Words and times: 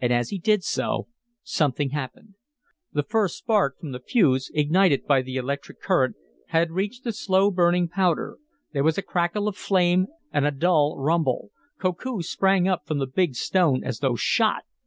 And, 0.00 0.14
as 0.14 0.30
he 0.30 0.38
did 0.38 0.64
so, 0.64 1.08
something 1.42 1.90
happened. 1.90 2.36
The 2.94 3.02
first 3.02 3.36
spark 3.36 3.78
from 3.78 3.92
the 3.92 4.00
fuse, 4.00 4.50
ignited 4.54 5.04
by 5.04 5.20
the 5.20 5.36
electric 5.36 5.82
current, 5.82 6.16
had 6.46 6.70
reached 6.70 7.04
the 7.04 7.12
slow 7.12 7.50
burning 7.50 7.86
powder. 7.86 8.38
There 8.72 8.82
was 8.82 8.96
a 8.96 9.02
crackle 9.02 9.46
of 9.46 9.58
flame, 9.58 10.06
and 10.32 10.46
a 10.46 10.50
dull 10.50 10.96
rumble. 10.98 11.50
Koku 11.78 12.22
sprang 12.22 12.66
up 12.66 12.86
from 12.86 12.96
the 12.98 13.06
big 13.06 13.34
stone 13.34 13.84
as 13.84 13.98
though 13.98 14.14
shot. 14.14 14.62